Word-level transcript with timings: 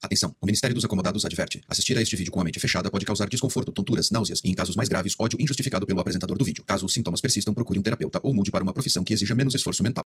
Atenção! 0.00 0.32
O 0.40 0.46
Ministério 0.46 0.74
dos 0.74 0.84
Acomodados 0.84 1.24
adverte. 1.24 1.60
Assistir 1.68 1.98
a 1.98 2.00
este 2.00 2.14
vídeo 2.14 2.30
com 2.30 2.40
a 2.40 2.44
mente 2.44 2.60
fechada 2.60 2.88
pode 2.88 3.04
causar 3.04 3.28
desconforto, 3.28 3.72
tonturas, 3.72 4.12
náuseas 4.12 4.40
e, 4.44 4.48
em 4.48 4.54
casos 4.54 4.76
mais 4.76 4.88
graves, 4.88 5.16
ódio 5.18 5.36
injustificado 5.40 5.84
pelo 5.86 5.98
apresentador 5.98 6.38
do 6.38 6.44
vídeo. 6.44 6.62
Caso 6.64 6.86
os 6.86 6.92
sintomas 6.92 7.20
persistam, 7.20 7.52
procure 7.52 7.80
um 7.80 7.82
terapeuta 7.82 8.20
ou 8.22 8.32
mude 8.32 8.52
para 8.52 8.62
uma 8.62 8.72
profissão 8.72 9.02
que 9.02 9.12
exija 9.12 9.34
menos 9.34 9.56
esforço 9.56 9.82
mental. 9.82 10.04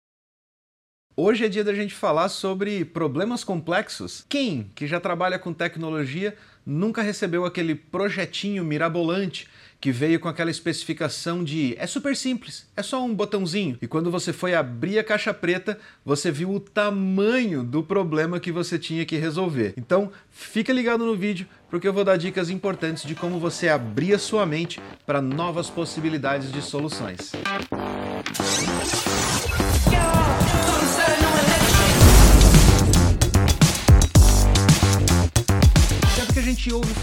Hoje 1.15 1.45
é 1.45 1.47
dia 1.47 1.63
da 1.63 1.73
gente 1.73 1.93
falar 1.93 2.29
sobre 2.29 2.83
problemas 2.83 3.43
complexos. 3.43 4.25
Quem 4.27 4.71
que 4.73 4.87
já 4.87 4.99
trabalha 4.99 5.37
com 5.37 5.53
tecnologia 5.53 6.35
nunca 6.65 7.01
recebeu 7.01 7.45
aquele 7.45 7.75
projetinho 7.75 8.63
mirabolante 8.63 9.47
que 9.79 9.91
veio 9.91 10.19
com 10.19 10.27
aquela 10.27 10.49
especificação 10.49 11.43
de 11.43 11.75
é 11.77 11.85
super 11.85 12.15
simples, 12.15 12.67
é 12.75 12.81
só 12.81 13.03
um 13.03 13.13
botãozinho. 13.13 13.77
E 13.81 13.87
quando 13.87 14.09
você 14.09 14.33
foi 14.33 14.55
abrir 14.55 14.97
a 14.97 15.03
caixa 15.03 15.33
preta, 15.33 15.77
você 16.03 16.31
viu 16.31 16.51
o 16.51 16.59
tamanho 16.59 17.63
do 17.63 17.83
problema 17.83 18.39
que 18.39 18.51
você 18.51 18.79
tinha 18.79 19.05
que 19.05 19.17
resolver. 19.17 19.73
Então, 19.77 20.11
fica 20.31 20.73
ligado 20.73 21.05
no 21.05 21.15
vídeo 21.15 21.47
porque 21.69 21.87
eu 21.87 21.93
vou 21.93 22.03
dar 22.03 22.17
dicas 22.17 22.49
importantes 22.49 23.03
de 23.03 23.13
como 23.13 23.39
você 23.39 23.69
abrir 23.69 24.13
a 24.13 24.19
sua 24.19 24.45
mente 24.45 24.81
para 25.05 25.21
novas 25.21 25.69
possibilidades 25.69 26.51
de 26.51 26.61
soluções. 26.61 27.31
gente 27.31 27.84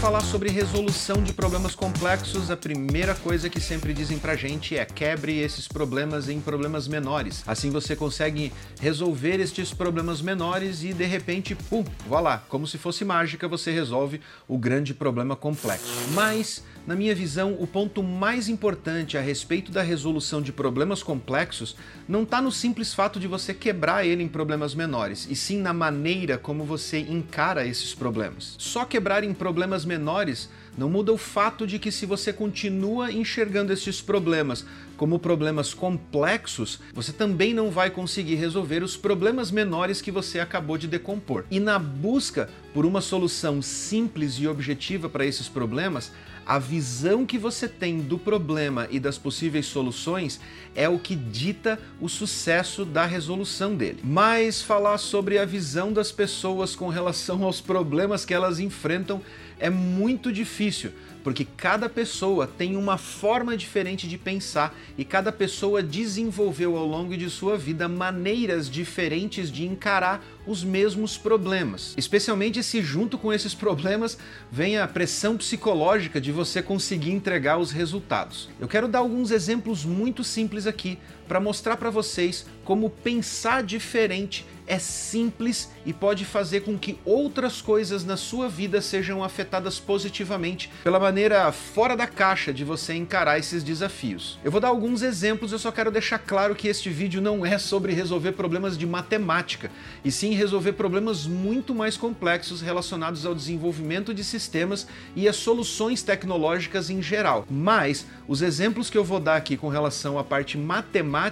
falar 0.03 0.19
sobre 0.19 0.49
resolução 0.49 1.23
de 1.23 1.31
problemas 1.31 1.75
complexos, 1.75 2.51
a 2.51 2.57
primeira 2.57 3.15
coisa 3.15 3.49
que 3.49 3.61
sempre 3.61 3.93
dizem 3.93 4.19
pra 4.19 4.35
gente 4.35 4.77
é 4.77 4.83
quebre 4.83 5.39
esses 5.39 5.65
problemas 5.65 6.27
em 6.27 6.41
problemas 6.41 6.89
menores. 6.89 7.41
Assim 7.47 7.71
você 7.71 7.95
consegue 7.95 8.51
resolver 8.81 9.39
estes 9.39 9.73
problemas 9.73 10.21
menores 10.21 10.83
e 10.83 10.91
de 10.91 11.05
repente, 11.05 11.55
pum, 11.55 11.85
vá 12.05 12.19
lá, 12.19 12.43
como 12.49 12.67
se 12.67 12.77
fosse 12.77 13.05
mágica, 13.05 13.47
você 13.47 13.71
resolve 13.71 14.19
o 14.45 14.57
grande 14.57 14.93
problema 14.93 15.37
complexo. 15.37 15.93
Mas 16.11 16.61
na 16.85 16.95
minha 16.95 17.15
visão, 17.15 17.55
o 17.59 17.65
ponto 17.65 18.03
mais 18.03 18.49
importante 18.49 19.17
a 19.17 19.21
respeito 19.21 19.71
da 19.71 19.81
resolução 19.81 20.41
de 20.41 20.51
problemas 20.51 21.01
complexos 21.01 21.75
não 22.07 22.23
está 22.23 22.41
no 22.41 22.51
simples 22.51 22.93
fato 22.93 23.19
de 23.19 23.27
você 23.27 23.53
quebrar 23.53 24.05
ele 24.05 24.21
em 24.21 24.27
problemas 24.27 24.75
menores, 24.75 25.25
e 25.29 25.35
sim 25.35 25.59
na 25.59 25.71
maneira 25.71 26.37
como 26.37 26.65
você 26.65 26.99
encara 26.99 27.65
esses 27.65 27.93
problemas. 27.93 28.55
Só 28.57 28.83
quebrar 28.83 29.23
em 29.23 29.33
problemas 29.33 29.85
menores 29.85 30.49
não 30.77 30.89
muda 30.89 31.13
o 31.13 31.17
fato 31.17 31.65
de 31.65 31.79
que 31.79 31.91
se 31.91 32.05
você 32.05 32.33
continua 32.33 33.11
enxergando 33.11 33.71
esses 33.71 34.01
problemas 34.01 34.65
como 34.97 35.19
problemas 35.19 35.73
complexos, 35.73 36.79
você 36.93 37.11
também 37.11 37.53
não 37.53 37.69
vai 37.69 37.89
conseguir 37.89 38.35
resolver 38.35 38.83
os 38.83 38.97
problemas 38.97 39.51
menores 39.51 40.01
que 40.01 40.11
você 40.11 40.39
acabou 40.39 40.77
de 40.77 40.87
decompor. 40.87 41.45
E 41.49 41.59
na 41.59 41.77
busca 41.77 42.49
por 42.73 42.85
uma 42.85 43.01
solução 43.01 43.61
simples 43.61 44.35
e 44.35 44.47
objetiva 44.47 45.07
para 45.07 45.25
esses 45.25 45.47
problemas, 45.47 46.11
a 46.45 46.59
visão 46.59 47.25
que 47.25 47.37
você 47.37 47.67
tem 47.67 47.99
do 47.99 48.17
problema 48.17 48.87
e 48.91 48.99
das 48.99 49.17
possíveis 49.17 49.65
soluções 49.65 50.39
é 50.75 50.89
o 50.89 50.99
que 50.99 51.15
dita 51.15 51.79
o 52.01 52.09
sucesso 52.09 52.83
da 52.83 53.05
resolução 53.05 53.75
dele. 53.75 53.99
Mas 54.03 54.61
falar 54.61 54.97
sobre 54.97 55.37
a 55.37 55.45
visão 55.45 55.93
das 55.93 56.11
pessoas 56.11 56.75
com 56.75 56.89
relação 56.89 57.43
aos 57.43 57.61
problemas 57.61 58.25
que 58.25 58.33
elas 58.33 58.59
enfrentam 58.59 59.21
é 59.63 59.69
muito 59.69 60.29
difícil, 60.29 60.91
porque 61.23 61.47
cada 61.55 61.87
pessoa 61.87 62.45
tem 62.45 62.75
uma 62.75 62.97
forma 62.97 63.55
diferente 63.55 64.09
de 64.09 64.17
pensar 64.17 64.77
e 64.97 65.05
cada 65.05 65.31
pessoa 65.31 65.81
desenvolveu 65.81 66.75
ao 66.75 66.85
longo 66.85 67.15
de 67.15 67.29
sua 67.29 67.57
vida 67.57 67.87
maneiras 67.87 68.69
diferentes 68.69 69.49
de 69.49 69.65
encarar 69.65 70.21
os 70.45 70.65
mesmos 70.65 71.17
problemas. 71.17 71.93
Especialmente 71.95 72.61
se 72.61 72.81
junto 72.81 73.17
com 73.17 73.31
esses 73.31 73.53
problemas 73.53 74.17
vem 74.51 74.77
a 74.77 74.85
pressão 74.85 75.37
psicológica 75.37 76.19
de 76.19 76.33
você 76.33 76.61
conseguir 76.61 77.11
entregar 77.11 77.57
os 77.57 77.71
resultados. 77.71 78.49
Eu 78.59 78.67
quero 78.67 78.89
dar 78.89 78.99
alguns 78.99 79.31
exemplos 79.31 79.85
muito 79.85 80.25
simples 80.25 80.67
aqui 80.67 80.99
para 81.27 81.39
mostrar 81.39 81.77
para 81.77 81.89
vocês 81.89 82.45
como 82.63 82.89
pensar 82.89 83.63
diferente 83.63 84.45
é 84.65 84.79
simples 84.79 85.69
e 85.85 85.91
pode 85.91 86.23
fazer 86.23 86.61
com 86.61 86.77
que 86.77 86.97
outras 87.03 87.61
coisas 87.61 88.05
na 88.05 88.15
sua 88.15 88.47
vida 88.47 88.81
sejam 88.81 89.23
afetadas 89.23 89.79
positivamente 89.79 90.71
pela 90.83 90.99
maneira 90.99 91.51
fora 91.51 91.97
da 91.97 92.07
caixa 92.07 92.53
de 92.53 92.63
você 92.63 92.93
encarar 92.93 93.37
esses 93.37 93.61
desafios. 93.61 94.39
Eu 94.43 94.51
vou 94.51 94.61
dar 94.61 94.69
alguns 94.69 95.01
exemplos, 95.01 95.51
eu 95.51 95.59
só 95.59 95.71
quero 95.71 95.91
deixar 95.91 96.19
claro 96.19 96.55
que 96.55 96.67
este 96.67 96.89
vídeo 96.89 97.21
não 97.21 97.45
é 97.45 97.57
sobre 97.57 97.93
resolver 97.93 98.31
problemas 98.31 98.77
de 98.77 98.85
matemática, 98.85 99.69
e 100.03 100.09
sim 100.11 100.33
resolver 100.33 100.73
problemas 100.73 101.25
muito 101.25 101.75
mais 101.75 101.97
complexos 101.97 102.61
relacionados 102.61 103.25
ao 103.25 103.35
desenvolvimento 103.35 104.13
de 104.13 104.23
sistemas 104.23 104.87
e 105.15 105.27
às 105.27 105.35
soluções 105.35 106.01
tecnológicas 106.01 106.89
em 106.89 107.01
geral. 107.01 107.45
Mas 107.49 108.05
os 108.27 108.41
exemplos 108.41 108.89
que 108.89 108.97
eu 108.97 109.03
vou 109.03 109.19
dar 109.19 109.35
aqui 109.35 109.57
com 109.57 109.67
relação 109.67 110.17
à 110.17 110.23
parte 110.23 110.57
matemática 110.57 111.22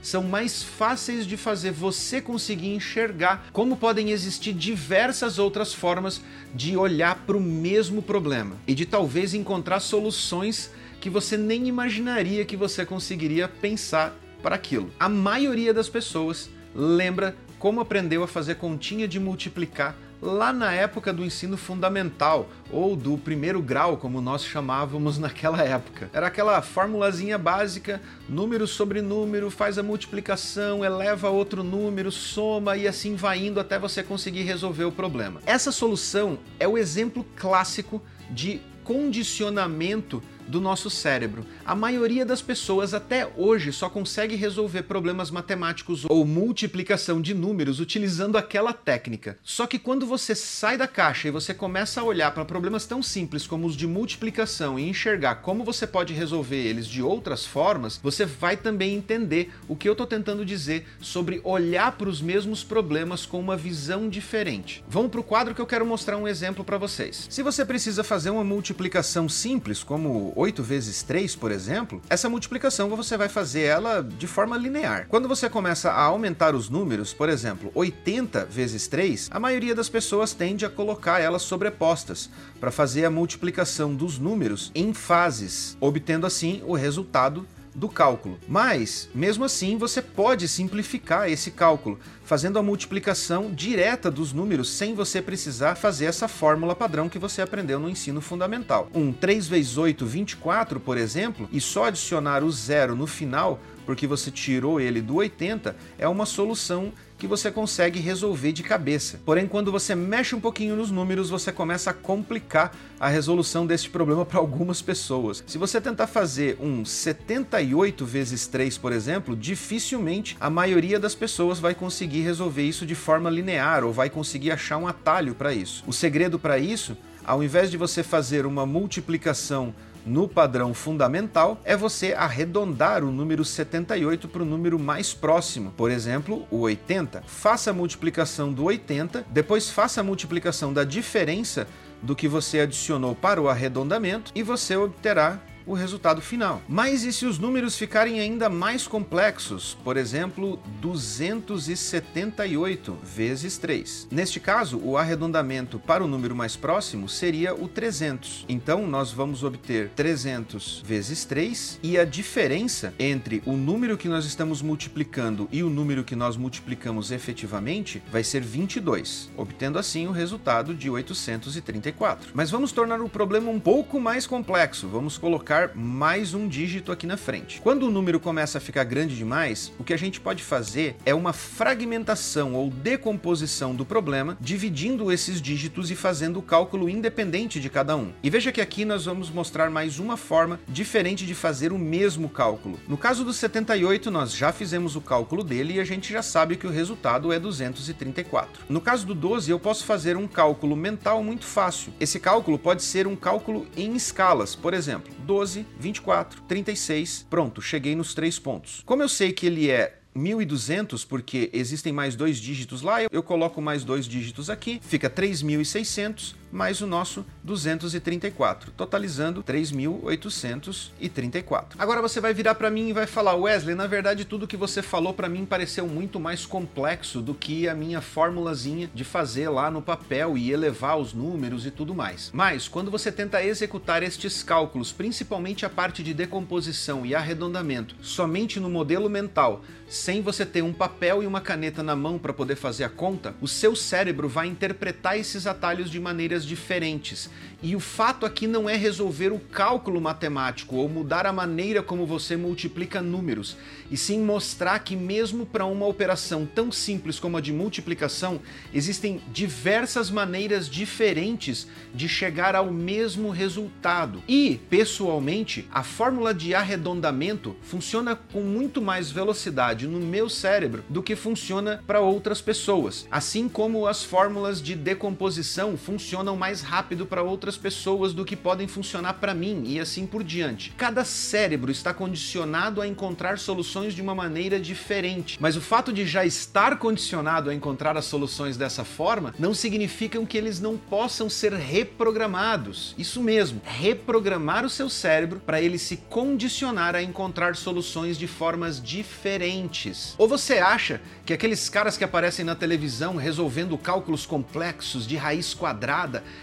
são 0.00 0.22
mais 0.22 0.62
fáceis 0.62 1.26
de 1.26 1.36
fazer 1.36 1.72
você 1.72 2.20
conseguir 2.20 2.74
enxergar 2.74 3.48
como 3.52 3.76
podem 3.76 4.10
existir 4.10 4.52
diversas 4.52 5.38
outras 5.38 5.74
formas 5.74 6.22
de 6.54 6.76
olhar 6.76 7.16
para 7.26 7.36
o 7.36 7.40
mesmo 7.40 8.00
problema 8.00 8.56
e 8.66 8.74
de 8.74 8.86
talvez 8.86 9.34
encontrar 9.34 9.80
soluções 9.80 10.70
que 11.00 11.10
você 11.10 11.36
nem 11.36 11.68
imaginaria 11.68 12.44
que 12.44 12.56
você 12.56 12.84
conseguiria 12.86 13.48
pensar 13.48 14.16
para 14.42 14.54
aquilo. 14.54 14.90
A 14.98 15.08
maioria 15.08 15.74
das 15.74 15.88
pessoas 15.88 16.48
lembra 16.74 17.36
como 17.58 17.80
aprendeu 17.80 18.22
a 18.22 18.28
fazer 18.28 18.56
continha 18.56 19.08
de 19.08 19.18
multiplicar 19.18 19.96
lá 20.20 20.52
na 20.52 20.72
época 20.72 21.12
do 21.12 21.24
ensino 21.24 21.56
fundamental, 21.56 22.48
ou 22.70 22.96
do 22.96 23.16
primeiro 23.18 23.60
grau, 23.60 23.96
como 23.96 24.20
nós 24.20 24.44
chamávamos 24.44 25.18
naquela 25.18 25.62
época. 25.62 26.10
Era 26.12 26.26
aquela 26.26 26.60
formulazinha 26.62 27.38
básica, 27.38 28.00
número 28.28 28.66
sobre 28.66 29.02
número, 29.02 29.50
faz 29.50 29.78
a 29.78 29.82
multiplicação, 29.82 30.84
eleva 30.84 31.28
outro 31.28 31.62
número, 31.62 32.10
soma 32.10 32.76
e 32.76 32.88
assim 32.88 33.14
vai 33.14 33.46
indo 33.46 33.60
até 33.60 33.78
você 33.78 34.02
conseguir 34.02 34.42
resolver 34.42 34.84
o 34.84 34.92
problema. 34.92 35.40
Essa 35.46 35.70
solução 35.72 36.38
é 36.58 36.66
o 36.66 36.78
exemplo 36.78 37.24
clássico 37.36 38.02
de 38.30 38.60
condicionamento 38.84 40.22
do 40.48 40.60
nosso 40.60 40.88
cérebro. 40.88 41.44
A 41.64 41.74
maioria 41.74 42.24
das 42.24 42.40
pessoas 42.40 42.94
até 42.94 43.28
hoje 43.36 43.72
só 43.72 43.88
consegue 43.88 44.36
resolver 44.36 44.82
problemas 44.82 45.30
matemáticos 45.30 46.04
ou 46.08 46.24
multiplicação 46.24 47.20
de 47.20 47.34
números 47.34 47.80
utilizando 47.80 48.38
aquela 48.38 48.72
técnica. 48.72 49.38
Só 49.42 49.66
que 49.66 49.78
quando 49.78 50.06
você 50.06 50.34
sai 50.34 50.76
da 50.76 50.86
caixa 50.86 51.28
e 51.28 51.30
você 51.30 51.52
começa 51.52 52.00
a 52.00 52.04
olhar 52.04 52.32
para 52.32 52.44
problemas 52.44 52.86
tão 52.86 53.02
simples 53.02 53.46
como 53.46 53.66
os 53.66 53.76
de 53.76 53.86
multiplicação 53.86 54.78
e 54.78 54.88
enxergar 54.88 55.36
como 55.36 55.64
você 55.64 55.86
pode 55.86 56.12
resolver 56.12 56.56
eles 56.56 56.86
de 56.86 57.02
outras 57.02 57.44
formas, 57.44 57.98
você 58.02 58.24
vai 58.24 58.56
também 58.56 58.94
entender 58.94 59.52
o 59.68 59.76
que 59.76 59.88
eu 59.88 59.92
estou 59.92 60.06
tentando 60.06 60.44
dizer 60.44 60.86
sobre 61.00 61.40
olhar 61.44 61.92
para 61.92 62.08
os 62.08 62.20
mesmos 62.20 62.62
problemas 62.62 63.26
com 63.26 63.40
uma 63.40 63.56
visão 63.56 64.08
diferente. 64.08 64.84
Vamos 64.88 65.10
para 65.10 65.20
o 65.20 65.24
quadro 65.24 65.54
que 65.54 65.60
eu 65.60 65.66
quero 65.66 65.86
mostrar 65.86 66.16
um 66.16 66.28
exemplo 66.28 66.64
para 66.64 66.78
vocês. 66.78 67.26
Se 67.30 67.42
você 67.42 67.64
precisa 67.64 68.04
fazer 68.04 68.30
uma 68.30 68.44
multiplicação 68.44 69.28
simples, 69.28 69.82
como 69.82 70.32
8 70.36 70.62
vezes 70.62 71.02
3, 71.02 71.34
por 71.34 71.50
exemplo, 71.50 72.02
essa 72.10 72.28
multiplicação 72.28 72.90
você 72.90 73.16
vai 73.16 73.28
fazer 73.28 73.62
ela 73.62 74.02
de 74.02 74.26
forma 74.26 74.58
linear. 74.58 75.06
Quando 75.08 75.26
você 75.26 75.48
começa 75.48 75.90
a 75.90 76.02
aumentar 76.02 76.54
os 76.54 76.68
números, 76.68 77.14
por 77.14 77.30
exemplo, 77.30 77.72
80 77.74 78.44
vezes 78.44 78.86
3, 78.86 79.30
a 79.32 79.40
maioria 79.40 79.74
das 79.74 79.88
pessoas 79.88 80.34
tende 80.34 80.66
a 80.66 80.70
colocar 80.70 81.20
elas 81.20 81.40
sobrepostas 81.40 82.28
para 82.60 82.70
fazer 82.70 83.06
a 83.06 83.10
multiplicação 83.10 83.94
dos 83.94 84.18
números 84.18 84.70
em 84.74 84.92
fases, 84.92 85.74
obtendo 85.80 86.26
assim 86.26 86.62
o 86.66 86.74
resultado 86.74 87.46
do 87.76 87.88
cálculo. 87.88 88.38
Mas, 88.48 89.08
mesmo 89.14 89.44
assim, 89.44 89.76
você 89.76 90.00
pode 90.00 90.48
simplificar 90.48 91.28
esse 91.28 91.50
cálculo, 91.50 92.00
fazendo 92.24 92.58
a 92.58 92.62
multiplicação 92.62 93.52
direta 93.52 94.10
dos 94.10 94.32
números 94.32 94.70
sem 94.70 94.94
você 94.94 95.20
precisar 95.20 95.74
fazer 95.74 96.06
essa 96.06 96.26
fórmula 96.26 96.74
padrão 96.74 97.08
que 97.08 97.18
você 97.18 97.42
aprendeu 97.42 97.78
no 97.78 97.90
ensino 97.90 98.22
fundamental. 98.22 98.88
Um 98.94 99.12
3 99.12 99.46
vezes 99.46 99.76
8, 99.76 100.06
24, 100.06 100.80
por 100.80 100.96
exemplo, 100.96 101.48
e 101.52 101.60
só 101.60 101.84
adicionar 101.84 102.42
o 102.42 102.50
zero 102.50 102.96
no 102.96 103.06
final, 103.06 103.60
porque 103.86 104.06
você 104.06 104.30
tirou 104.30 104.80
ele 104.80 105.00
do 105.00 105.14
80, 105.14 105.74
é 105.96 106.06
uma 106.08 106.26
solução 106.26 106.92
que 107.16 107.26
você 107.26 107.50
consegue 107.50 107.98
resolver 107.98 108.52
de 108.52 108.62
cabeça. 108.62 109.18
Porém, 109.24 109.46
quando 109.46 109.72
você 109.72 109.94
mexe 109.94 110.34
um 110.34 110.40
pouquinho 110.40 110.76
nos 110.76 110.90
números, 110.90 111.30
você 111.30 111.50
começa 111.50 111.90
a 111.90 111.94
complicar 111.94 112.76
a 113.00 113.08
resolução 113.08 113.66
deste 113.66 113.88
problema 113.88 114.26
para 114.26 114.38
algumas 114.38 114.82
pessoas. 114.82 115.42
Se 115.46 115.56
você 115.56 115.80
tentar 115.80 116.08
fazer 116.08 116.58
um 116.60 116.84
78 116.84 118.04
vezes 118.04 118.46
3, 118.46 118.76
por 118.76 118.92
exemplo, 118.92 119.34
dificilmente 119.34 120.36
a 120.38 120.50
maioria 120.50 121.00
das 121.00 121.14
pessoas 121.14 121.58
vai 121.58 121.74
conseguir 121.74 122.20
resolver 122.20 122.64
isso 122.64 122.84
de 122.84 122.94
forma 122.94 123.30
linear 123.30 123.82
ou 123.82 123.92
vai 123.92 124.10
conseguir 124.10 124.50
achar 124.50 124.76
um 124.76 124.86
atalho 124.86 125.34
para 125.34 125.54
isso. 125.54 125.84
O 125.86 125.94
segredo 125.94 126.38
para 126.38 126.58
isso 126.58 126.96
ao 127.26 127.42
invés 127.42 127.70
de 127.72 127.76
você 127.76 128.04
fazer 128.04 128.46
uma 128.46 128.64
multiplicação 128.64 129.74
no 130.06 130.28
padrão 130.28 130.72
fundamental 130.72 131.60
é 131.64 131.76
você 131.76 132.12
arredondar 132.12 133.02
o 133.02 133.10
número 133.10 133.44
78 133.44 134.28
para 134.28 134.42
o 134.42 134.46
número 134.46 134.78
mais 134.78 135.12
próximo, 135.12 135.72
por 135.76 135.90
exemplo, 135.90 136.46
o 136.50 136.60
80. 136.60 137.24
Faça 137.26 137.70
a 137.70 137.74
multiplicação 137.74 138.52
do 138.52 138.64
80, 138.64 139.26
depois 139.28 139.68
faça 139.68 140.00
a 140.00 140.04
multiplicação 140.04 140.72
da 140.72 140.84
diferença 140.84 141.66
do 142.00 142.14
que 142.14 142.28
você 142.28 142.60
adicionou 142.60 143.14
para 143.14 143.42
o 143.42 143.48
arredondamento 143.48 144.30
e 144.34 144.42
você 144.42 144.76
obterá 144.76 145.40
o 145.66 145.74
resultado 145.74 146.22
final. 146.22 146.62
Mas 146.68 147.02
e 147.02 147.12
se 147.12 147.26
os 147.26 147.38
números 147.38 147.76
ficarem 147.76 148.20
ainda 148.20 148.48
mais 148.48 148.86
complexos? 148.86 149.76
Por 149.82 149.96
exemplo, 149.96 150.60
278 150.80 152.96
vezes 153.02 153.58
3. 153.58 154.06
Neste 154.10 154.38
caso, 154.38 154.78
o 154.78 154.96
arredondamento 154.96 155.78
para 155.78 156.04
o 156.04 156.06
número 156.06 156.36
mais 156.36 156.56
próximo 156.56 157.08
seria 157.08 157.54
o 157.54 157.68
300. 157.68 158.44
Então, 158.48 158.86
nós 158.86 159.10
vamos 159.10 159.42
obter 159.42 159.90
300 159.96 160.82
vezes 160.84 161.24
3 161.24 161.80
e 161.82 161.98
a 161.98 162.04
diferença 162.04 162.94
entre 162.98 163.42
o 163.44 163.52
número 163.52 163.98
que 163.98 164.08
nós 164.08 164.24
estamos 164.24 164.62
multiplicando 164.62 165.48
e 165.50 165.62
o 165.62 165.70
número 165.70 166.04
que 166.04 166.14
nós 166.14 166.36
multiplicamos 166.36 167.10
efetivamente 167.10 168.02
vai 168.10 168.22
ser 168.22 168.42
22, 168.42 169.30
obtendo 169.36 169.78
assim 169.78 170.06
o 170.06 170.12
resultado 170.12 170.74
de 170.74 170.90
834. 170.90 172.30
Mas 172.34 172.50
vamos 172.50 172.72
tornar 172.72 173.00
o 173.00 173.08
problema 173.08 173.50
um 173.50 173.58
pouco 173.58 173.98
mais 173.98 174.26
complexo. 174.26 174.88
Vamos 174.88 175.16
colocar 175.18 175.55
colocar 175.56 175.70
mais 175.74 176.34
um 176.34 176.46
dígito 176.46 176.92
aqui 176.92 177.06
na 177.06 177.16
frente. 177.16 177.60
Quando 177.62 177.84
o 177.84 177.90
número 177.90 178.20
começa 178.20 178.58
a 178.58 178.60
ficar 178.60 178.84
grande 178.84 179.16
demais, 179.16 179.72
o 179.78 179.84
que 179.84 179.94
a 179.94 179.96
gente 179.96 180.20
pode 180.20 180.42
fazer 180.42 180.96
é 181.06 181.14
uma 181.14 181.32
fragmentação 181.32 182.54
ou 182.54 182.68
decomposição 182.68 183.74
do 183.74 183.84
problema, 183.84 184.36
dividindo 184.40 185.10
esses 185.10 185.40
dígitos 185.40 185.90
e 185.90 185.96
fazendo 185.96 186.38
o 186.38 186.42
cálculo 186.42 186.90
independente 186.90 187.58
de 187.58 187.70
cada 187.70 187.96
um. 187.96 188.12
E 188.22 188.28
veja 188.28 188.52
que 188.52 188.60
aqui 188.60 188.84
nós 188.84 189.06
vamos 189.06 189.30
mostrar 189.30 189.70
mais 189.70 189.98
uma 189.98 190.16
forma 190.16 190.60
diferente 190.68 191.24
de 191.24 191.34
fazer 191.34 191.72
o 191.72 191.78
mesmo 191.78 192.28
cálculo. 192.28 192.78
No 192.86 192.98
caso 192.98 193.24
do 193.24 193.32
78, 193.32 194.10
nós 194.10 194.34
já 194.34 194.52
fizemos 194.52 194.94
o 194.94 195.00
cálculo 195.00 195.42
dele 195.42 195.74
e 195.74 195.80
a 195.80 195.84
gente 195.84 196.12
já 196.12 196.22
sabe 196.22 196.56
que 196.56 196.66
o 196.66 196.70
resultado 196.70 197.32
é 197.32 197.38
234. 197.38 198.64
No 198.68 198.80
caso 198.80 199.06
do 199.06 199.14
12, 199.14 199.50
eu 199.50 199.58
posso 199.58 199.84
fazer 199.84 200.16
um 200.16 200.26
cálculo 200.26 200.76
mental 200.76 201.22
muito 201.22 201.46
fácil. 201.46 201.92
Esse 201.98 202.20
cálculo 202.20 202.58
pode 202.58 202.82
ser 202.82 203.06
um 203.06 203.16
cálculo 203.16 203.66
em 203.76 203.94
escalas, 203.94 204.54
por 204.54 204.74
exemplo, 204.74 205.14
12 205.20 205.45
12, 205.46 205.64
24, 205.78 206.42
36. 206.42 207.26
Pronto, 207.30 207.62
cheguei 207.62 207.94
nos 207.94 208.14
três 208.14 208.38
pontos. 208.38 208.82
Como 208.84 209.02
eu 209.02 209.08
sei 209.08 209.32
que 209.32 209.46
ele 209.46 209.70
é 209.70 209.96
1200, 210.12 211.04
porque 211.04 211.50
existem 211.52 211.92
mais 211.92 212.16
dois 212.16 212.38
dígitos 212.38 212.82
lá, 212.82 213.02
eu, 213.02 213.22
coloco 213.22 213.60
mais 213.60 213.84
dois 213.84 214.06
dígitos 214.06 214.50
aqui, 214.50 214.80
fica 214.82 215.08
3600 215.08 216.34
mais 216.56 216.80
o 216.80 216.86
nosso 216.86 217.26
234, 217.44 218.72
totalizando 218.72 219.42
3.834. 219.42 221.74
Agora 221.78 222.00
você 222.00 222.18
vai 222.18 222.32
virar 222.32 222.54
para 222.54 222.70
mim 222.70 222.88
e 222.88 222.94
vai 222.94 223.06
falar, 223.06 223.34
Wesley, 223.34 223.74
na 223.74 223.86
verdade 223.86 224.24
tudo 224.24 224.46
que 224.46 224.56
você 224.56 224.80
falou 224.80 225.12
para 225.12 225.28
mim 225.28 225.44
pareceu 225.44 225.86
muito 225.86 226.18
mais 226.18 226.46
complexo 226.46 227.20
do 227.20 227.34
que 227.34 227.68
a 227.68 227.74
minha 227.74 228.00
formulazinha 228.00 228.90
de 228.94 229.04
fazer 229.04 229.50
lá 229.50 229.70
no 229.70 229.82
papel 229.82 230.38
e 230.38 230.50
elevar 230.50 230.98
os 230.98 231.12
números 231.12 231.66
e 231.66 231.70
tudo 231.70 231.94
mais. 231.94 232.30
Mas 232.32 232.66
quando 232.66 232.90
você 232.90 233.12
tenta 233.12 233.44
executar 233.44 234.02
estes 234.02 234.42
cálculos, 234.42 234.92
principalmente 234.92 235.66
a 235.66 235.70
parte 235.70 236.02
de 236.02 236.14
decomposição 236.14 237.04
e 237.04 237.14
arredondamento, 237.14 237.94
somente 238.00 238.58
no 238.58 238.70
modelo 238.70 239.10
mental, 239.10 239.62
sem 239.88 240.22
você 240.22 240.46
ter 240.46 240.62
um 240.62 240.72
papel 240.72 241.22
e 241.22 241.26
uma 241.26 241.40
caneta 241.40 241.82
na 241.82 241.94
mão 241.94 242.18
para 242.18 242.32
poder 242.32 242.56
fazer 242.56 242.84
a 242.84 242.88
conta, 242.88 243.34
o 243.42 243.46
seu 243.46 243.76
cérebro 243.76 244.26
vai 244.26 244.46
interpretar 244.46 245.18
esses 245.18 245.46
atalhos 245.46 245.90
de 245.90 246.00
maneiras 246.00 246.45
diferentes. 246.46 247.28
E 247.62 247.74
o 247.74 247.80
fato 247.80 248.26
aqui 248.26 248.46
não 248.46 248.68
é 248.68 248.76
resolver 248.76 249.32
o 249.32 249.38
cálculo 249.38 250.00
matemático 250.00 250.76
ou 250.76 250.88
mudar 250.88 251.26
a 251.26 251.32
maneira 251.32 251.82
como 251.82 252.06
você 252.06 252.36
multiplica 252.36 253.00
números, 253.00 253.56
e 253.90 253.96
sim 253.96 254.20
mostrar 254.20 254.78
que, 254.80 254.94
mesmo 254.94 255.46
para 255.46 255.64
uma 255.64 255.86
operação 255.86 256.46
tão 256.46 256.70
simples 256.70 257.18
como 257.18 257.36
a 257.36 257.40
de 257.40 257.52
multiplicação, 257.52 258.40
existem 258.74 259.20
diversas 259.32 260.10
maneiras 260.10 260.68
diferentes 260.68 261.66
de 261.94 262.08
chegar 262.08 262.54
ao 262.54 262.70
mesmo 262.70 263.30
resultado. 263.30 264.22
E, 264.28 264.60
pessoalmente, 264.68 265.66
a 265.72 265.82
fórmula 265.82 266.34
de 266.34 266.54
arredondamento 266.54 267.56
funciona 267.62 268.14
com 268.14 268.40
muito 268.40 268.82
mais 268.82 269.10
velocidade 269.10 269.86
no 269.86 269.98
meu 269.98 270.28
cérebro 270.28 270.84
do 270.88 271.02
que 271.02 271.16
funciona 271.16 271.82
para 271.86 272.00
outras 272.00 272.40
pessoas, 272.40 273.06
assim 273.10 273.48
como 273.48 273.86
as 273.86 274.02
fórmulas 274.02 274.60
de 274.60 274.74
decomposição 274.74 275.76
funcionam 275.76 276.25
funcionam 276.26 276.36
mais 276.36 276.60
rápido 276.60 277.06
para 277.06 277.22
outras 277.22 277.56
pessoas 277.56 278.12
do 278.12 278.24
que 278.24 278.34
podem 278.34 278.66
funcionar 278.66 279.14
para 279.14 279.32
mim 279.32 279.62
e 279.64 279.78
assim 279.78 280.04
por 280.06 280.24
diante. 280.24 280.72
Cada 280.76 281.04
cérebro 281.04 281.70
está 281.70 281.94
condicionado 281.94 282.80
a 282.80 282.86
encontrar 282.86 283.38
soluções 283.38 283.94
de 283.94 284.02
uma 284.02 284.14
maneira 284.14 284.58
diferente, 284.58 285.38
mas 285.40 285.56
o 285.56 285.60
fato 285.60 285.92
de 285.92 286.04
já 286.04 286.26
estar 286.26 286.78
condicionado 286.78 287.48
a 287.48 287.54
encontrar 287.54 287.96
as 287.96 288.06
soluções 288.06 288.56
dessa 288.56 288.82
forma 288.82 289.34
não 289.38 289.54
significa 289.54 290.16
que 290.26 290.36
eles 290.36 290.58
não 290.58 290.76
possam 290.76 291.30
ser 291.30 291.52
reprogramados. 291.52 292.94
Isso 292.98 293.22
mesmo, 293.22 293.60
reprogramar 293.62 294.64
o 294.64 294.70
seu 294.70 294.88
cérebro 294.88 295.38
para 295.38 295.60
ele 295.60 295.78
se 295.78 295.98
condicionar 296.08 296.96
a 296.96 297.02
encontrar 297.02 297.54
soluções 297.54 298.18
de 298.18 298.26
formas 298.26 298.82
diferentes. 298.82 300.14
Ou 300.18 300.26
você 300.26 300.54
acha 300.54 301.00
que 301.24 301.32
aqueles 301.32 301.68
caras 301.68 301.96
que 301.96 302.02
aparecem 302.02 302.44
na 302.44 302.56
televisão 302.56 303.14
resolvendo 303.14 303.78
cálculos 303.78 304.26
complexos 304.26 305.06
de 305.06 305.16
raiz 305.16 305.54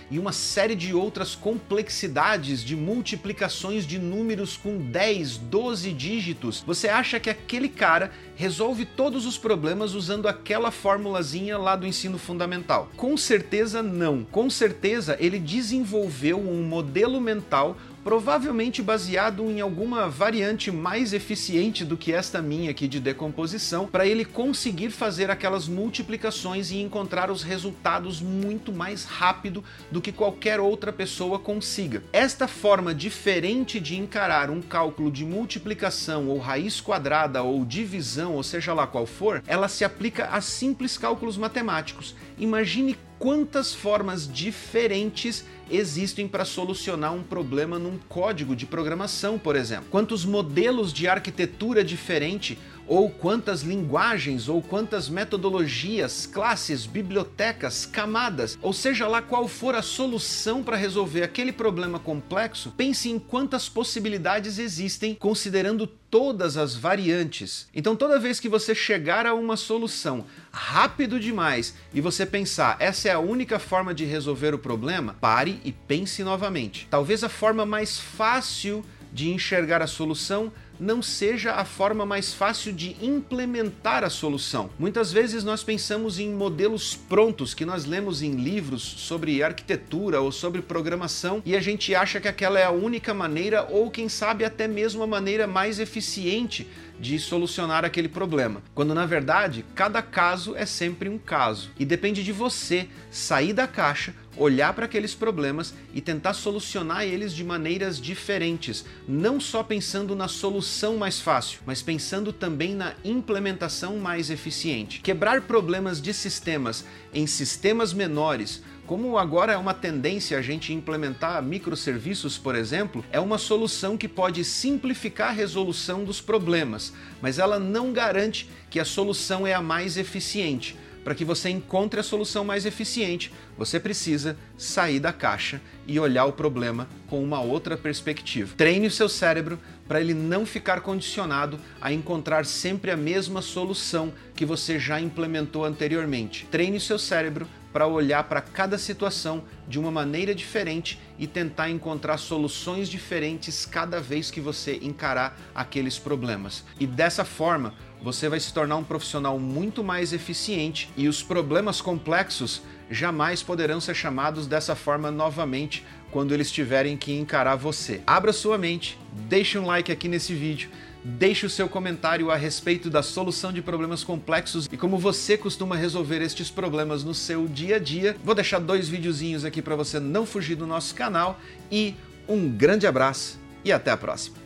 e 0.09 0.19
uma 0.19 0.31
série 0.31 0.75
de 0.75 0.93
outras 0.93 1.35
complexidades 1.35 2.63
de 2.63 2.75
multiplicações 2.75 3.85
de 3.85 3.99
números 3.99 4.57
com 4.57 4.77
10, 4.77 5.37
12 5.37 5.93
dígitos, 5.93 6.63
você 6.65 6.87
acha 6.87 7.19
que 7.19 7.29
aquele 7.29 7.69
cara 7.69 8.11
resolve 8.35 8.85
todos 8.85 9.25
os 9.25 9.37
problemas 9.37 9.93
usando 9.93 10.27
aquela 10.27 10.71
formulazinha 10.71 11.57
lá 11.57 11.75
do 11.75 11.87
ensino 11.87 12.17
fundamental? 12.17 12.89
Com 12.97 13.15
certeza 13.15 13.81
não. 13.81 14.23
Com 14.23 14.49
certeza 14.49 15.17
ele 15.19 15.39
desenvolveu 15.39 16.39
um 16.39 16.63
modelo 16.63 17.21
mental 17.21 17.77
provavelmente 18.03 18.81
baseado 18.81 19.50
em 19.50 19.61
alguma 19.61 20.09
variante 20.09 20.71
mais 20.71 21.13
eficiente 21.13 21.85
do 21.85 21.95
que 21.95 22.11
esta 22.11 22.41
minha 22.41 22.71
aqui 22.71 22.88
de 22.88 23.00
decomposição, 23.00 23.88
para 23.88 24.05
ele 24.05 24.25
conseguir 24.25 24.89
fazer 24.89 25.31
aquelas 25.31 25.67
multiplicações 25.67 26.71
e 26.71 26.81
encontrar 26.81 27.31
os 27.31 27.44
resultados 27.44 28.21
muito 28.21 28.71
mais 28.71 29.05
rápido 29.05 29.63
do 29.89 30.01
que 30.01 30.11
qualquer 30.11 30.59
outra 30.59 30.91
pessoa 30.91 31.39
consiga. 31.39 32.03
Esta 32.11 32.47
forma 32.47 32.94
diferente 32.94 33.79
de 33.79 33.95
encarar 33.95 34.50
um 34.50 34.61
cálculo 34.61 35.09
de 35.09 35.23
multiplicação 35.25 36.27
ou 36.27 36.38
raiz 36.38 36.81
quadrada 36.81 37.41
ou 37.44 37.63
divisão, 37.63 38.33
ou 38.33 38.44
seja 38.44 38.73
lá 38.73 38.85
qual 38.85 39.05
for, 39.05 39.41
ela 39.47 39.67
se 39.67 39.85
aplica 39.85 40.25
a 40.25 40.41
simples 40.41 40.97
cálculos 40.97 41.38
matemáticos. 41.38 42.15
Imagine 42.38 42.97
quantas 43.23 43.73
formas 43.73 44.27
diferentes 44.27 45.45
existem 45.71 46.27
para 46.27 46.43
solucionar 46.43 47.13
um 47.13 47.24
problema 47.24 47.79
num 47.79 47.98
código 48.09 48.53
de 48.53 48.65
programação, 48.65 49.39
por 49.39 49.55
exemplo. 49.55 49.86
Quantos 49.89 50.25
modelos 50.25 50.91
de 50.91 51.07
arquitetura 51.07 51.86
diferente 51.86 52.59
ou 52.87 53.09
quantas 53.09 53.61
linguagens, 53.61 54.49
ou 54.49 54.61
quantas 54.61 55.09
metodologias, 55.09 56.25
classes, 56.25 56.85
bibliotecas, 56.85 57.85
camadas, 57.85 58.57
ou 58.61 58.73
seja 58.73 59.07
lá 59.07 59.21
qual 59.21 59.47
for 59.47 59.75
a 59.75 59.81
solução 59.81 60.63
para 60.63 60.77
resolver 60.77 61.23
aquele 61.23 61.51
problema 61.51 61.99
complexo, 61.99 62.73
pense 62.75 63.09
em 63.09 63.19
quantas 63.19 63.69
possibilidades 63.69 64.59
existem 64.59 65.15
considerando 65.15 65.87
todas 66.13 66.57
as 66.57 66.75
variantes. 66.75 67.67
Então, 67.73 67.95
toda 67.95 68.19
vez 68.19 68.39
que 68.39 68.47
você 68.47 68.75
chegar 68.75 69.25
a 69.25 69.33
uma 69.33 69.57
solução 69.57 70.25
rápido 70.51 71.19
demais 71.19 71.73
e 71.91 71.99
você 71.99 72.23
pensar 72.23 72.77
essa 72.79 73.09
é 73.09 73.11
a 73.11 73.19
única 73.19 73.57
forma 73.57 73.93
de 73.93 74.05
resolver 74.05 74.53
o 74.53 74.59
problema, 74.59 75.15
pare 75.19 75.59
e 75.63 75.71
pense 75.71 76.23
novamente. 76.23 76.87
Talvez 76.89 77.23
a 77.23 77.29
forma 77.29 77.65
mais 77.65 77.97
fácil 77.97 78.85
de 79.11 79.29
enxergar 79.29 79.81
a 79.81 79.87
solução 79.87 80.51
não 80.80 81.01
seja 81.01 81.53
a 81.53 81.65
forma 81.65 82.06
mais 82.06 82.34
fácil 82.34 82.74
de 82.74 82.96
implementar 83.01 84.03
a 84.03 84.10
solução. 84.10 84.70
Muitas 84.77 85.12
vezes 85.12 85.44
nós 85.44 85.63
pensamos 85.63 86.20
em 86.20 86.30
modelos 86.30 86.96
prontos 86.96 87.53
que 87.53 87.65
nós 87.65 87.86
lemos 87.86 88.22
em 88.22 88.32
livros 88.32 88.82
sobre 88.82 89.44
arquitetura 89.44 90.22
ou 90.22 90.32
sobre 90.32 90.62
programação 90.62 91.42
e 91.46 91.56
a 91.56 91.62
gente 91.62 91.94
acha 91.96 92.20
que 92.20 92.27
aquela 92.27 92.60
é 92.60 92.65
a 92.65 92.72
única 92.72 93.13
maneira 93.13 93.68
ou 93.70 93.89
quem 93.89 94.10
sabe 94.10 94.44
até 94.44 94.68
mesmo 94.68 95.03
a 95.03 95.08
maneira 95.08 95.48
mais 95.48 95.80
eficiente 95.80 96.68
de 97.00 97.20
solucionar 97.20 97.84
aquele 97.84 98.08
problema. 98.08 98.62
Quando 98.74 98.94
na 98.94 99.06
verdade, 99.06 99.65
cada 99.75 100.01
caso 100.01 100.56
é 100.56 100.65
sempre 100.65 101.10
um 101.10 101.18
caso 101.18 101.72
e 101.77 101.86
depende 101.86 102.24
de 102.24 102.32
você 102.32 102.88
sair 103.12 103.53
da 103.53 103.68
caixa, 103.68 104.13
olhar 104.37 104.73
para 104.73 104.85
aqueles 104.85 105.13
problemas 105.13 105.73
e 105.93 106.01
tentar 106.01 106.33
solucionar 106.33 107.03
eles 107.03 107.33
de 107.33 107.43
maneiras 107.43 107.99
diferentes, 107.99 108.85
não 109.07 109.39
só 109.39 109.63
pensando 109.63 110.15
na 110.15 110.27
solução 110.27 110.97
mais 110.97 111.19
fácil, 111.19 111.59
mas 111.65 111.81
pensando 111.81 112.33
também 112.33 112.73
na 112.73 112.93
implementação 113.03 113.97
mais 113.97 114.29
eficiente. 114.29 115.01
Quebrar 115.01 115.41
problemas 115.41 116.01
de 116.01 116.13
sistemas 116.13 116.85
em 117.13 117.27
sistemas 117.27 117.93
menores 117.93 118.61
Como 118.85 119.17
agora 119.17 119.53
é 119.53 119.57
uma 119.57 119.73
tendência 119.73 120.37
a 120.37 120.41
gente 120.41 120.73
implementar 120.73 121.41
microserviços, 121.41 122.37
por 122.37 122.53
exemplo, 122.53 123.03
é 123.13 123.19
uma 123.19 123.37
solução 123.37 123.97
que 123.97 124.09
pode 124.09 124.43
simplificar 124.43 125.29
a 125.29 125.31
resolução 125.31 126.03
dos 126.03 126.19
problemas, 126.19 126.91
mas 127.21 127.39
ela 127.39 127.57
não 127.57 127.93
garante 127.93 128.49
que 128.69 128.81
a 128.81 128.85
solução 128.85 129.47
é 129.47 129.53
a 129.53 129.61
mais 129.61 129.95
eficiente. 129.95 130.77
Para 131.03 131.15
que 131.15 131.25
você 131.25 131.50
encontre 131.50 132.00
a 132.00 132.03
solução 132.03 132.45
mais 132.45 132.65
eficiente, 132.65 133.31
você 133.57 133.79
precisa 133.79 134.38
sair 134.57 135.00
da 135.00 135.12
caixa 135.12 135.62
e 135.86 136.00
olhar 136.00 136.25
o 136.25 136.33
problema 136.33 136.88
com 137.07 137.22
uma 137.22 137.41
outra 137.41 137.75
perspectiva. 137.75 138.53
Treine 138.55 138.88
o 138.88 138.91
seu 138.91 139.10
cérebro 139.10 139.60
para 139.88 140.00
ele 140.00 140.13
não 140.13 140.45
ficar 140.45 140.81
condicionado 140.81 141.60
a 141.81 141.91
encontrar 141.91 142.45
sempre 142.45 142.89
a 142.89 142.98
mesma 142.98 143.41
solução 143.41 144.13
que 144.33 144.45
você 144.45 144.79
já 144.79 145.00
implementou 145.00 145.65
anteriormente. 145.65 146.48
Treine 146.50 146.77
o 146.77 146.81
seu 146.81 146.98
cérebro 146.98 147.48
para 147.74 147.88
olhar 147.88 148.24
para 148.25 148.39
cada 148.39 148.77
situação 148.77 149.44
de 149.68 149.80
uma 149.80 149.89
maneira 149.89 150.36
diferente 150.36 151.01
e 151.18 151.25
tentar 151.25 151.70
encontrar 151.72 152.18
soluções 152.18 152.88
diferentes 152.88 153.65
cada 153.65 154.00
vez 154.00 154.30
que 154.30 154.39
você 154.39 154.80
encarar 154.82 155.36
aqueles 155.56 155.98
problemas. 155.98 156.63
E 156.80 156.86
dessa 156.86 157.25
forma, 157.25 157.74
você 158.01 158.30
vai 158.30 158.39
se 158.39 158.53
tornar 158.53 158.75
um 158.75 158.84
profissional 158.84 159.39
muito 159.39 159.84
mais 159.84 160.13
eficiente 160.13 160.89
e 160.96 161.08
os 161.08 161.24
problemas 161.24 161.82
complexos 161.82 162.62
jamais 162.93 163.43
poderão 163.43 163.81
ser 163.81 163.95
chamados 163.95 164.47
dessa 164.47 164.75
forma 164.75 165.12
novamente 165.12 165.85
quando 166.12 166.33
eles 166.33 166.51
tiverem 166.51 166.95
que 166.95 167.12
encarar 167.13 167.55
você. 167.55 168.01
Abra 168.05 168.31
sua 168.31 168.57
mente, 168.57 168.97
deixe 169.27 169.57
um 169.57 169.65
like 169.65 169.91
aqui 169.91 170.07
nesse 170.07 170.33
vídeo 170.33 170.69
Deixe 171.05 171.45
o 171.45 171.50
seu 171.50 171.67
comentário 171.67 172.31
a 172.31 172.38
respeito 172.38 172.89
da 172.89 173.03
solução 173.03 173.51
de 173.51 173.62
problemas 173.62 174.05
complexos 174.05 174.69
e 174.71 174.77
como 174.77 174.97
você 174.97 175.38
costuma 175.38 175.75
resolver 175.75 176.21
estes 176.21 176.50
problemas 176.50 177.03
no 177.03 177.13
seu 177.13 177.45
dia 177.45 177.75
a 177.75 177.79
dia. 177.79 178.15
Vou 178.23 178.33
deixar 178.33 178.59
dois 178.59 178.88
videozinhos 178.88 179.43
aqui 179.43 179.62
para 179.62 179.75
você 179.75 180.00
não 180.00 180.25
fugir 180.25 180.55
do 180.55 180.65
nosso 180.65 180.95
canal 180.95 181.38
e 181.69 181.93
um 182.25 182.50
grande 182.50 182.88
abraço 182.88 183.38
e 183.65 183.71
até 183.73 183.91
a 183.91 183.97
próxima. 183.97 184.42